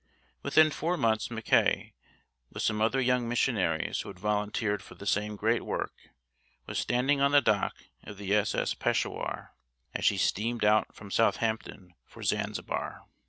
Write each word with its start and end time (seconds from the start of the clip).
Within 0.41 0.71
four 0.71 0.97
months 0.97 1.29
Mackay, 1.29 1.93
with 2.51 2.63
some 2.63 2.81
other 2.81 2.99
young 2.99 3.29
missionaries 3.29 3.99
who 3.99 4.09
had 4.09 4.17
volunteered 4.17 4.81
for 4.81 4.95
the 4.95 5.05
same 5.05 5.35
great 5.35 5.61
work, 5.63 5.93
was 6.65 6.79
standing 6.79 7.21
on 7.21 7.33
the 7.33 7.39
deck 7.39 7.73
of 8.01 8.17
the 8.17 8.33
S.S. 8.33 8.73
Peshawur 8.73 9.51
as 9.93 10.03
she 10.03 10.17
steamed 10.17 10.65
out 10.65 10.95
from 10.95 11.11
Southampton 11.11 11.93
for 12.03 12.23
Zanzibar. 12.23 13.05